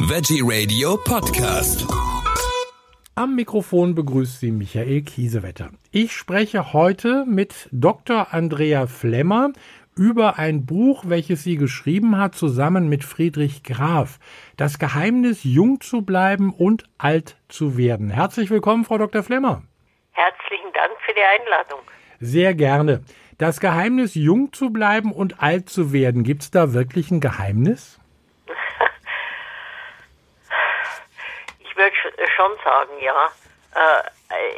[0.00, 1.86] Veggie Radio Podcast.
[3.14, 5.70] Am Mikrofon begrüßt Sie Michael Kiesewetter.
[5.90, 8.28] Ich spreche heute mit Dr.
[8.32, 9.52] Andrea Flemmer
[9.96, 14.18] über ein Buch, welches sie geschrieben hat, zusammen mit Friedrich Graf.
[14.58, 18.10] Das Geheimnis, jung zu bleiben und alt zu werden.
[18.10, 19.22] Herzlich willkommen, Frau Dr.
[19.22, 19.62] Flemmer.
[20.12, 21.80] Herzlichen Dank für die Einladung.
[22.20, 23.02] Sehr gerne.
[23.38, 26.22] Das Geheimnis, jung zu bleiben und alt zu werden.
[26.22, 27.98] Gibt es da wirklich ein Geheimnis?
[31.76, 31.94] ich würde
[32.36, 33.30] schon sagen, ja.
[33.74, 34.02] Äh,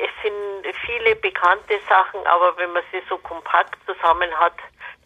[0.04, 4.54] es sind viele bekannte Sachen, aber wenn man sie so kompakt zusammen hat,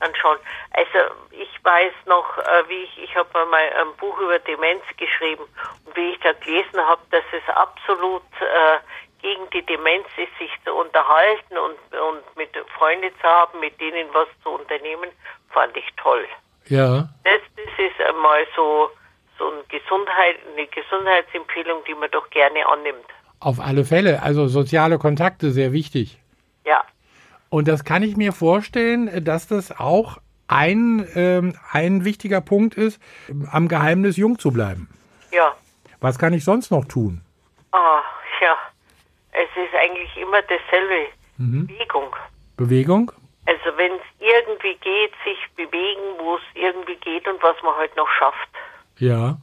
[0.00, 0.36] dann schon.
[0.72, 5.44] Also ich weiß noch, äh, wie ich, ich habe mal ein Buch über Demenz geschrieben
[5.86, 8.78] und wie ich da gelesen habe, dass es absolut äh,
[9.22, 14.12] gegen die Demenz ist, sich zu unterhalten und, und mit Freunden zu haben, mit denen
[14.12, 15.10] was zu unternehmen,
[15.50, 16.26] fand ich toll.
[16.66, 17.08] Ja.
[17.24, 18.90] Das, das ist einmal so,
[19.50, 23.06] eine, Gesundheit, eine Gesundheitsempfehlung, die man doch gerne annimmt.
[23.40, 24.22] Auf alle Fälle.
[24.22, 26.18] Also soziale Kontakte, sehr wichtig.
[26.64, 26.84] Ja.
[27.48, 30.18] Und das kann ich mir vorstellen, dass das auch
[30.48, 33.00] ein, ähm, ein wichtiger Punkt ist,
[33.50, 34.88] am Geheimnis jung zu bleiben.
[35.32, 35.54] Ja.
[36.00, 37.22] Was kann ich sonst noch tun?
[37.72, 38.02] Ah,
[38.40, 38.56] ja.
[39.32, 41.08] Es ist eigentlich immer dasselbe.
[41.38, 41.66] Mhm.
[41.66, 42.16] Bewegung.
[42.56, 43.12] Bewegung?
[43.46, 47.96] Also wenn es irgendwie geht, sich bewegen, wo es irgendwie geht und was man halt
[47.96, 48.48] noch schafft.
[48.98, 49.36] Ja.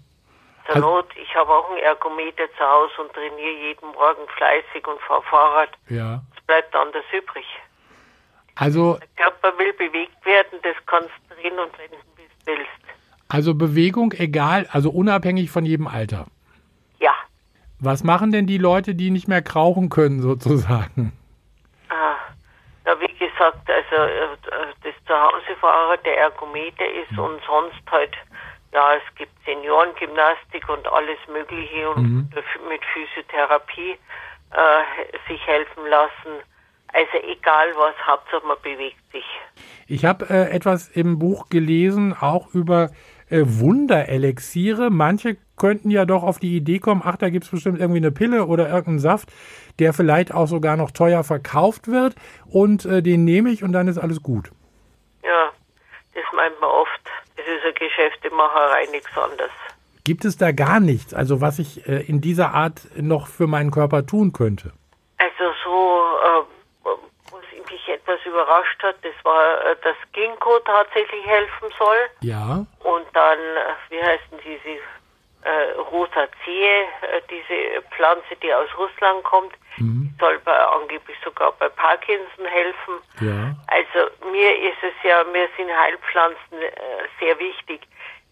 [0.67, 5.00] Also, Not, ich habe auch einen Ergometer zu Hause und trainiere jeden Morgen fleißig und
[5.02, 5.69] fahre Fahrrad.
[5.89, 6.22] Ja.
[6.36, 7.45] Es bleibt anders übrig.
[8.56, 9.00] Also.
[9.00, 12.69] Der Körper will bewegt werden, das kannst du drehen und wenden, wie du willst.
[13.30, 16.25] Also Bewegung egal, also unabhängig von jedem Alter.
[17.00, 17.13] Ja.
[17.80, 21.13] Was machen denn die Leute, die nicht mehr krauchen können, sozusagen?
[21.89, 22.16] Ah,
[23.00, 24.28] wie gesagt, also äh,
[24.84, 27.19] das Zuhausefahrrad, der Ergometer ist mhm.
[27.19, 28.16] und sonst halt,
[28.72, 32.30] ja, es gibt Seniorengymnastik und alles Mögliche und mhm.
[32.67, 33.98] mit Physiotherapie
[34.52, 36.44] äh, sich helfen lassen.
[36.92, 39.25] Also egal was, Hauptsache man bewegt sich.
[39.88, 42.90] Ich habe äh, etwas im Buch gelesen, auch über
[43.29, 44.90] äh, Wunderelixiere.
[44.90, 48.12] Manche könnten ja doch auf die Idee kommen, ach, da gibt es bestimmt irgendwie eine
[48.12, 49.31] Pille oder irgendeinen Saft,
[49.78, 52.16] der vielleicht auch sogar noch teuer verkauft wird
[52.47, 54.52] und äh, den nehme ich und dann ist alles gut.
[55.24, 55.52] Ja,
[56.16, 56.98] das meint man oft.
[57.49, 59.51] Ist eine Geschäftemacherei, nichts anderes.
[60.03, 63.71] Gibt es da gar nichts, also was ich äh, in dieser Art noch für meinen
[63.71, 64.71] Körper tun könnte?
[65.17, 66.59] Also so äh,
[67.89, 71.97] etwas überrascht hat, das war, äh, dass Ginkgo tatsächlich helfen soll.
[72.21, 72.65] Ja.
[72.79, 73.39] Und dann,
[73.89, 74.81] wie heißen diese
[75.44, 80.13] äh, Rosaceae, äh, diese Pflanze, die aus Russland kommt, mhm.
[80.19, 82.95] soll bei, angeblich sogar bei Parkinson helfen.
[83.22, 83.55] Ja.
[83.67, 86.72] Also mir ist es ja, mir sind Heilpflanzen äh,
[87.19, 87.81] sehr wichtig.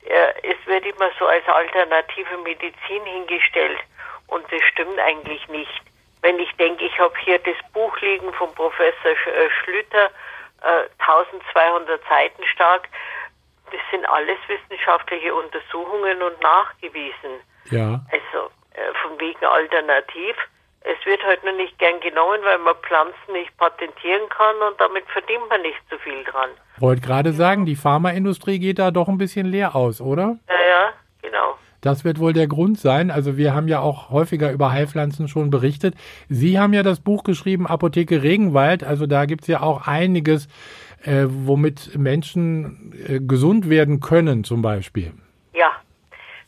[0.05, 3.79] Äh, es wird immer so als alternative Medizin hingestellt
[4.27, 5.81] und das stimmt eigentlich nicht
[6.21, 10.09] wenn ich denke, ich habe hier das Buch liegen von Professor äh, Schlüter,
[10.61, 12.89] äh, 1200 Seiten stark,
[13.71, 17.41] das sind alles wissenschaftliche Untersuchungen und nachgewiesen.
[17.69, 18.01] Ja.
[18.11, 20.35] Also äh, von wegen alternativ.
[20.81, 25.03] Es wird halt nur nicht gern genommen, weil man Pflanzen nicht patentieren kann und damit
[25.09, 26.49] verdient man nicht so viel dran.
[26.77, 30.37] Wollte gerade sagen, die Pharmaindustrie geht da doch ein bisschen leer aus, oder?
[30.47, 31.57] Ja, ja, genau.
[31.81, 33.11] Das wird wohl der Grund sein.
[33.11, 35.95] Also wir haben ja auch häufiger über Heilpflanzen schon berichtet.
[36.29, 38.83] Sie haben ja das Buch geschrieben, Apotheke Regenwald.
[38.83, 40.47] Also da gibt es ja auch einiges,
[41.03, 45.13] äh, womit Menschen äh, gesund werden können zum Beispiel.
[45.53, 45.75] Ja,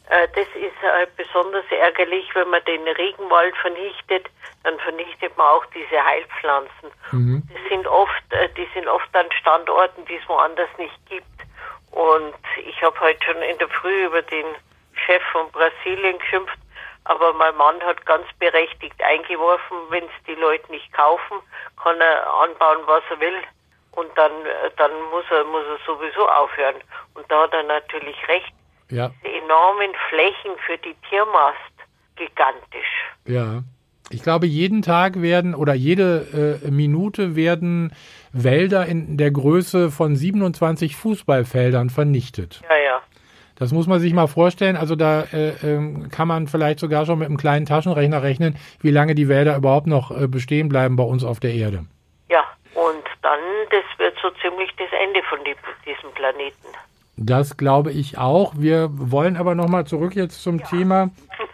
[0.10, 4.28] äh, das ist äh, besonders ärgerlich, wenn man den Regenwald vernichtet,
[4.64, 6.90] dann vernichtet man auch diese Heilpflanzen.
[7.12, 7.44] Mhm.
[7.48, 11.26] Die sind oft, äh, die sind oft an Standorten, die es woanders nicht gibt.
[11.92, 12.36] Und
[12.68, 14.46] ich habe heute schon in der Früh über den
[15.06, 16.58] Chef von Brasilien geschimpft,
[17.06, 21.38] aber mein Mann hat ganz berechtigt eingeworfen, wenn es die Leute nicht kaufen,
[21.82, 23.42] kann er anbauen, was er will.
[23.92, 24.32] Und dann,
[24.78, 26.76] dann muss er, muss er sowieso aufhören.
[27.16, 28.54] Und da hat er natürlich recht.
[28.90, 29.12] Ja.
[29.24, 31.74] Die enormen Flächen für die Tiermast,
[32.16, 33.14] gigantisch.
[33.26, 33.64] Ja.
[34.12, 37.94] Ich glaube, jeden Tag werden oder jede äh, Minute werden
[38.32, 42.62] Wälder in der Größe von 27 Fußballfeldern vernichtet.
[42.68, 43.02] Ja, ja.
[43.56, 44.78] Das muss man sich mal vorstellen.
[44.78, 48.90] Also da äh, äh, kann man vielleicht sogar schon mit einem kleinen Taschenrechner rechnen, wie
[48.90, 51.86] lange die Wälder überhaupt noch äh, bestehen bleiben bei uns auf der Erde.
[53.70, 56.68] Das wird so ziemlich das Ende von die, diesem Planeten.
[57.18, 58.54] Das glaube ich auch.
[58.56, 60.66] Wir wollen aber nochmal zurück jetzt zum ja.
[60.66, 61.10] Thema.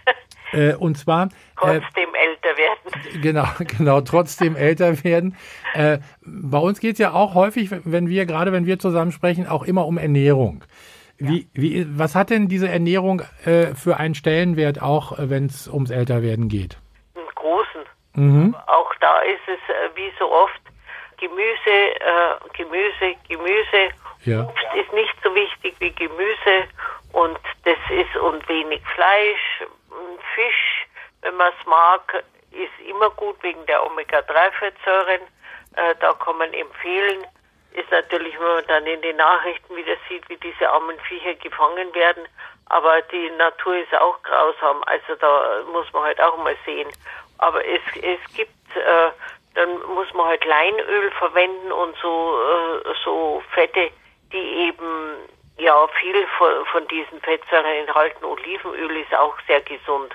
[0.51, 1.25] Äh, und zwar.
[1.25, 3.21] Äh, trotzdem älter werden.
[3.21, 3.45] Genau,
[3.77, 5.35] genau, trotzdem älter werden.
[5.73, 9.47] Äh, bei uns geht es ja auch häufig, wenn wir, gerade wenn wir zusammen sprechen,
[9.47, 10.63] auch immer um Ernährung.
[11.17, 15.67] Wie, wie, was hat denn diese Ernährung äh, für einen Stellenwert, auch äh, wenn es
[15.67, 16.77] ums Älterwerden geht?
[17.15, 17.81] Einen großen.
[18.15, 18.55] Mhm.
[18.67, 20.61] Auch da ist es äh, wie so oft
[21.27, 23.89] Gemüse, äh, Gemüse, Gemüse.
[24.25, 24.41] Ja.
[24.41, 26.67] Obst ist nicht so wichtig wie Gemüse
[27.13, 29.63] und das ist und wenig Fleisch,
[30.35, 30.87] Fisch,
[31.21, 35.21] wenn man es mag, ist immer gut wegen der Omega-3-Fettsäuren.
[35.75, 37.25] Äh, da kann man empfehlen.
[37.71, 41.93] Ist natürlich, wenn man dann in den Nachrichten wieder sieht, wie diese armen Viecher gefangen
[41.93, 42.25] werden.
[42.67, 44.83] Aber die Natur ist auch grausam.
[44.85, 46.89] Also da muss man halt auch mal sehen.
[47.39, 49.11] Aber es, es gibt, äh,
[49.55, 52.37] dann muss man halt Leinöl verwenden und so,
[52.85, 53.89] äh, so Fette,
[54.31, 55.15] die eben
[55.57, 58.25] ja viel von, von diesen Fettsäuren enthalten.
[58.25, 60.13] Olivenöl ist auch sehr gesund.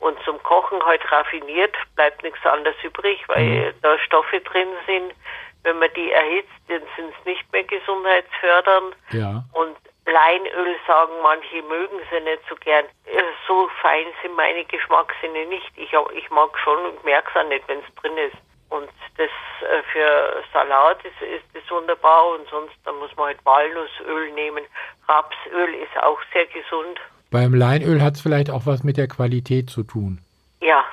[0.00, 5.14] Und zum Kochen halt raffiniert bleibt nichts anderes übrig, weil da Stoffe drin sind.
[5.62, 8.96] Wenn man die erhitzt, dann sind es nicht mehr gesundheitsfördernd.
[9.12, 9.44] Ja.
[9.52, 9.76] Und
[10.06, 12.84] Leinöl sagen manche mögen sie nicht so gern.
[13.06, 15.70] Äh, So fein sind meine Geschmackssinne nicht.
[15.76, 18.36] Ich, ich mag schon und merke es auch nicht, wenn es drin ist.
[18.72, 18.88] Und
[19.18, 24.32] das äh, für Salat ist, ist das wunderbar und sonst dann muss man halt Walnussöl
[24.32, 24.64] nehmen.
[25.06, 26.98] Rapsöl ist auch sehr gesund.
[27.30, 30.20] Beim Leinöl hat es vielleicht auch was mit der Qualität zu tun.
[30.60, 30.84] Ja,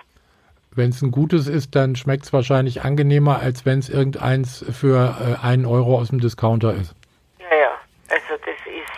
[0.76, 5.16] Wenn es ein gutes ist, dann schmeckt es wahrscheinlich angenehmer, als wenn es irgendeins für
[5.42, 6.94] äh, einen Euro aus dem Discounter ist.
[7.40, 7.72] ja, ja.
[8.10, 8.92] Also das ist,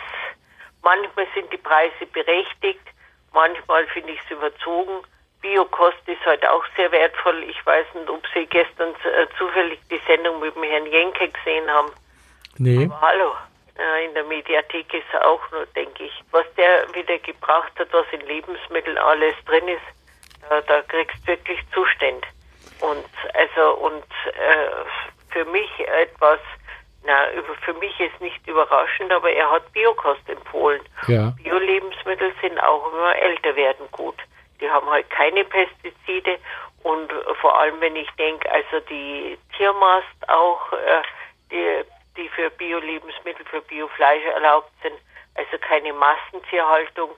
[0.82, 2.80] manchmal sind die Preise berechtigt,
[3.32, 5.04] manchmal finde ich es überzogen.
[5.42, 7.42] Biokost ist halt auch sehr wertvoll.
[7.44, 11.70] Ich weiß nicht, ob Sie gestern äh, zufällig die Sendung mit dem Herrn Jenke gesehen
[11.70, 11.90] haben.
[12.58, 12.86] Nee.
[12.86, 13.34] Aber hallo,
[13.78, 16.22] äh, in der Mediathek ist er auch nur, denke ich.
[16.30, 21.26] Was der wieder gebracht hat, was in Lebensmitteln alles drin ist, äh, da kriegst du
[21.28, 22.24] wirklich Zustand.
[22.80, 23.04] Und
[23.34, 24.68] also und äh,
[25.30, 25.70] für mich
[26.02, 26.40] etwas,
[27.04, 30.82] na, über- für mich ist nicht überraschend, aber er hat Biokost empfohlen.
[31.08, 31.32] Ja.
[31.42, 34.16] Bio-Lebensmittel sind auch immer älter werden gut.
[34.62, 36.38] Die haben halt keine Pestizide
[36.82, 41.02] und vor allem, wenn ich denke, also die Tiermast auch, äh,
[41.50, 41.84] die,
[42.16, 44.94] die für Bio-Lebensmittel, für Biofleisch erlaubt sind,
[45.34, 47.10] also keine Massentierhaltung.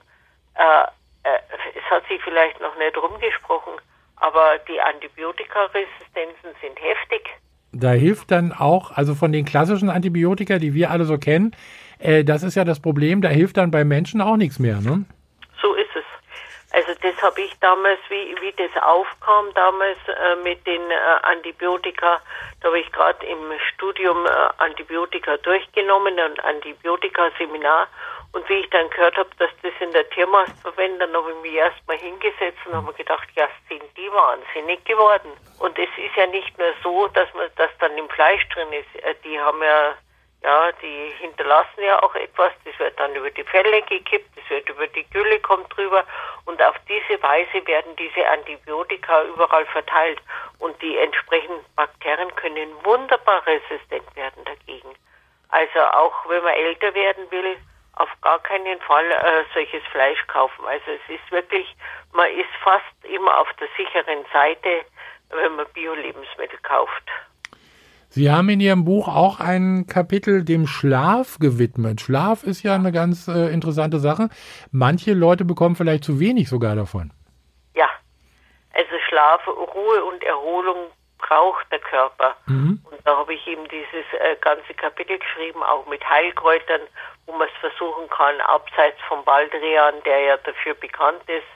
[0.55, 0.83] Äh,
[1.23, 1.39] äh,
[1.75, 3.73] es hat sich vielleicht noch nicht rumgesprochen,
[4.17, 7.29] aber die Antibiotikaresistenzen sind heftig.
[7.71, 11.55] Da hilft dann auch, also von den klassischen Antibiotika, die wir alle so kennen,
[11.99, 15.05] äh, das ist ja das Problem, da hilft dann beim Menschen auch nichts mehr, ne?
[16.75, 22.19] Also das habe ich damals, wie, wie das aufkam damals äh, mit den äh, Antibiotika,
[22.59, 27.87] da habe ich gerade im Studium äh, Antibiotika durchgenommen, ein Antibiotika-Seminar.
[28.33, 31.41] Und wie ich dann gehört habe, dass das in der Tiermast verwendet, dann habe ich
[31.43, 35.31] mich erstmal hingesetzt und habe mir gedacht, ja, sind die wahnsinnig geworden.
[35.59, 39.01] Und es ist ja nicht nur so, dass man das dann im Fleisch drin ist.
[39.01, 39.95] Äh, Die haben ja
[40.45, 44.69] ja, die hinterlassen ja auch etwas, das wird dann über die Felle gekippt, das wird
[44.69, 46.05] über die Gülle, kommt drüber
[46.45, 50.19] und auf diese Weise werden diese Antibiotika überall verteilt
[50.59, 54.95] und die entsprechenden Bakterien können wunderbar resistent werden dagegen.
[55.49, 57.57] Also auch wenn man älter werden will,
[57.95, 60.65] auf gar keinen Fall äh, solches Fleisch kaufen.
[60.65, 61.75] Also es ist wirklich,
[62.11, 64.85] man ist fast immer auf der sicheren Seite,
[65.29, 67.03] wenn man Bio-Lebensmittel kauft.
[68.09, 72.01] Sie haben in Ihrem Buch auch ein Kapitel dem Schlaf gewidmet.
[72.01, 74.29] Schlaf ist ja eine ganz äh, interessante Sache.
[74.71, 77.11] Manche Leute bekommen vielleicht zu wenig sogar davon.
[77.75, 77.89] Ja,
[78.73, 80.77] also Schlaf, Ruhe und Erholung
[81.17, 82.35] braucht der Körper.
[82.47, 86.81] Und da habe ich eben dieses äh, ganze Kapitel geschrieben, auch mit Heilkräutern,
[87.25, 91.47] wo man es versuchen kann, abseits vom Baldrian, der ja dafür bekannt ist.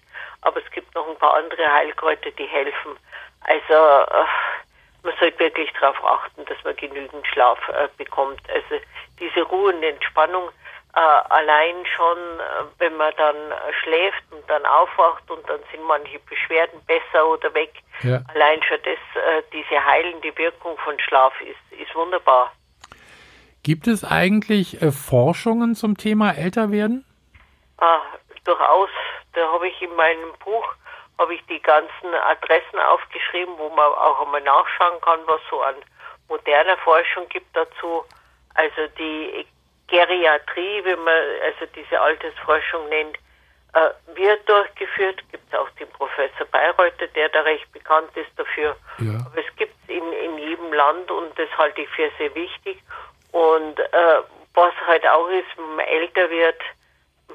[0.41, 2.97] Aber es gibt noch ein paar andere Heilkräuter, die helfen.
[3.41, 4.25] Also äh,
[5.03, 8.41] man sollte wirklich darauf achten, dass man genügend Schlaf äh, bekommt.
[8.49, 8.83] Also
[9.19, 10.49] diese Ruhe und Entspannung
[10.95, 15.83] äh, allein schon, äh, wenn man dann äh, schläft und dann aufwacht und dann sind
[15.83, 17.71] manche Beschwerden besser oder weg.
[18.01, 18.21] Ja.
[18.33, 22.51] Allein schon das, äh, diese heilende Wirkung von Schlaf ist, ist wunderbar.
[23.63, 27.05] Gibt es eigentlich äh, Forschungen zum Thema Älterwerden?
[27.77, 28.01] Ah,
[28.43, 28.89] durchaus.
[29.33, 30.73] Da habe ich in meinem Buch
[31.19, 35.75] habe ich die ganzen Adressen aufgeschrieben, wo man auch einmal nachschauen kann, was so an
[36.29, 38.03] moderner Forschung gibt dazu.
[38.55, 39.45] Also die
[39.87, 43.17] Geriatrie, wie man also diese Altersforschung nennt,
[43.73, 45.21] äh, wird durchgeführt.
[45.31, 48.75] Gibt es auch den Professor Bayreuther, der da recht bekannt ist dafür.
[48.99, 49.19] Ja.
[49.25, 52.81] Aber es gibt es in, in jedem Land und das halte ich für sehr wichtig.
[53.31, 54.21] Und äh,
[54.53, 56.61] was halt auch ist, wenn man älter wird,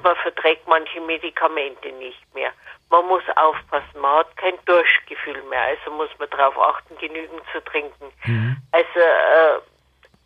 [0.03, 2.51] man verträgt manche Medikamente nicht mehr.
[2.89, 7.63] Man muss aufpassen, man hat kein Durstgefühl mehr, also muss man darauf achten, genügend zu
[7.63, 8.11] trinken.
[8.71, 9.57] Also äh,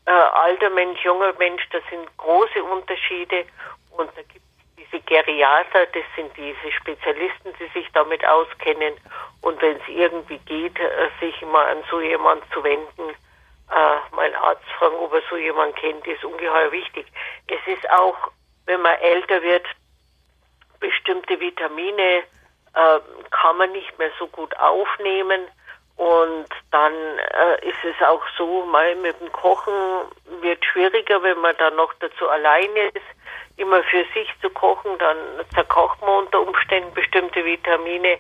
[0.06, 3.46] äh, alter Mensch, junger Mensch, das sind große Unterschiede
[3.92, 4.46] Und da gibt
[4.78, 8.96] es diese Geriater, das sind diese Spezialisten, die sich damit auskennen.
[9.42, 13.10] Und wenn es irgendwie geht, äh, sich mal an so jemanden zu wenden,
[13.72, 17.06] äh, mein Arzt fragen, ob er so jemanden kennt, ist ungeheuer wichtig.
[17.48, 18.32] Es ist auch,
[18.70, 19.66] wenn man älter wird,
[20.80, 22.22] bestimmte Vitamine
[22.76, 23.00] äh,
[23.32, 25.42] kann man nicht mehr so gut aufnehmen.
[25.98, 29.74] Und dann äh, ist es auch so, mal mit dem Kochen
[30.42, 33.06] wird schwieriger, wenn man dann noch dazu alleine ist,
[33.58, 35.18] immer für sich zu kochen, dann
[35.54, 38.20] zerkocht man unter Umständen bestimmte Vitamine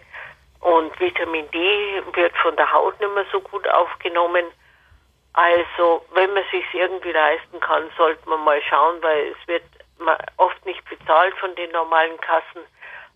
[0.62, 4.46] und Vitamin D wird von der Haut nicht mehr so gut aufgenommen.
[5.34, 9.64] Also, wenn man sich irgendwie leisten kann, sollte man mal schauen, weil es wird
[10.38, 12.62] oft nicht bezahlt von den normalen Kassen,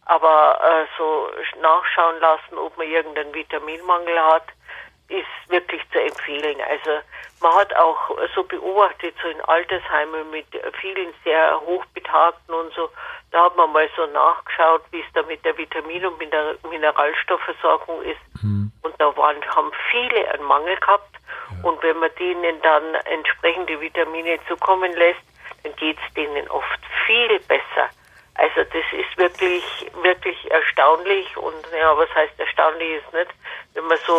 [0.05, 1.29] aber äh, so
[1.61, 4.47] nachschauen lassen, ob man irgendeinen Vitaminmangel hat,
[5.09, 6.57] ist wirklich zu empfehlen.
[6.67, 7.01] Also
[7.41, 10.47] man hat auch so beobachtet, so in Altersheimen mit
[10.81, 12.89] vielen sehr hochbetagten und so,
[13.31, 16.19] da hat man mal so nachgeschaut, wie es da mit der Vitamin- und
[16.69, 18.43] Mineralstoffversorgung ist.
[18.43, 18.71] Mhm.
[18.81, 21.15] Und da waren, haben viele einen Mangel gehabt.
[21.49, 21.69] Ja.
[21.69, 25.21] Und wenn man denen dann entsprechende Vitamine zukommen lässt,
[25.63, 27.89] dann geht es denen oft viel besser.
[28.35, 29.63] Also das ist wirklich,
[30.01, 33.29] wirklich erstaunlich und ja, was heißt erstaunlich ist nicht,
[33.75, 34.15] wenn man so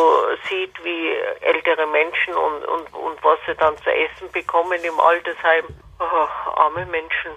[0.48, 1.10] sieht, wie
[1.40, 5.64] ältere Menschen und, und, und was sie dann zu essen bekommen im Altersheim.
[5.98, 7.32] Oh, arme Menschen.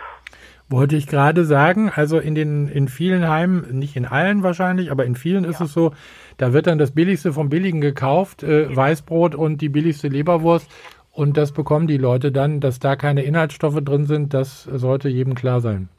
[0.69, 5.05] Wollte ich gerade sagen, also in den in vielen Heimen, nicht in allen wahrscheinlich, aber
[5.05, 5.49] in vielen ja.
[5.49, 5.93] ist es so,
[6.37, 8.75] da wird dann das Billigste vom Billigen gekauft, äh.
[8.75, 10.69] Weißbrot und die billigste Leberwurst
[11.17, 15.35] und das bekommen die Leute dann, dass da keine Inhaltsstoffe drin sind, das sollte jedem
[15.35, 15.89] klar sein.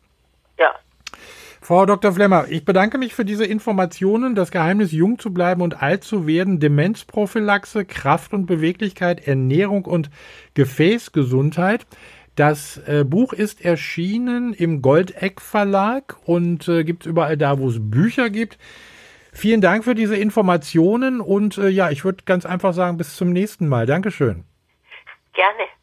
[1.61, 2.13] Frau Dr.
[2.13, 4.35] Flemmer, ich bedanke mich für diese Informationen.
[4.35, 10.09] Das Geheimnis, jung zu bleiben und alt zu werden, Demenzprophylaxe, Kraft und Beweglichkeit, Ernährung und
[10.55, 11.87] Gefäßgesundheit.
[12.37, 17.69] Das äh, Buch ist erschienen im Goldeck Verlag und äh, gibt es überall da, wo
[17.69, 18.57] es Bücher gibt.
[19.33, 23.31] Vielen Dank für diese Informationen und äh, ja, ich würde ganz einfach sagen, bis zum
[23.31, 23.85] nächsten Mal.
[23.85, 24.45] Dankeschön.
[25.39, 25.78] Gerne.